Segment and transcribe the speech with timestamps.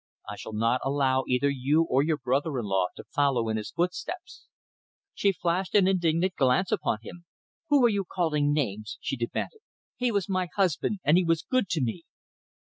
[0.27, 3.69] I shall not allow either you or your brother in law to follow in his
[3.69, 4.47] footsteps!"
[5.13, 7.25] She flashed an indignant glance upon him.
[7.69, 9.59] "Who are you calling names?" she demanded.
[9.95, 12.05] "He was my husband and he was good to me!"